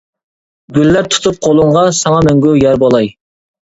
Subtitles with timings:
[0.77, 3.17] گۈللەر تۇتۇپ قۇلۇڭغا، ساڭا مەڭگۈ يار بولاي.